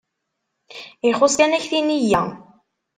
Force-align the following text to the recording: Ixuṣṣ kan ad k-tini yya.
Ixuṣṣ 1.09 1.33
kan 1.35 1.55
ad 1.57 1.61
k-tini 1.63 1.97
yya. 1.99 2.23